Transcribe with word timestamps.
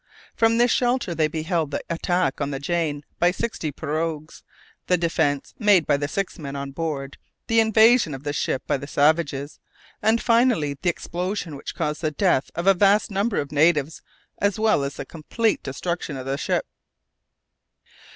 From 0.35 0.57
this 0.57 0.71
shelter 0.71 1.13
they 1.13 1.27
beheld 1.27 1.69
the 1.69 1.83
attack 1.87 2.41
on 2.41 2.49
the 2.49 2.57
Jane 2.59 3.03
by 3.19 3.29
sixty 3.29 3.71
pirogues, 3.71 4.41
the 4.87 4.97
defence 4.97 5.53
made 5.59 5.85
by 5.85 5.95
the 5.95 6.07
six 6.07 6.39
men 6.39 6.55
on 6.55 6.71
board, 6.71 7.19
the 7.45 7.59
invasion 7.59 8.15
of 8.15 8.23
the 8.23 8.33
ship 8.33 8.63
by 8.65 8.77
the 8.77 8.87
savages, 8.87 9.59
and 10.01 10.19
finally 10.19 10.75
the 10.81 10.89
explosion 10.89 11.55
which 11.55 11.75
caused 11.75 12.01
the 12.01 12.09
death 12.09 12.49
of 12.55 12.65
a 12.65 12.73
vast 12.73 13.11
number 13.11 13.39
of 13.39 13.51
natives 13.51 14.01
as 14.39 14.57
well 14.57 14.83
as 14.83 14.95
the 14.95 15.05
complete 15.05 15.61
destruction 15.61 16.17
of 16.17 16.25
the 16.25 16.35
ship. 16.35 16.65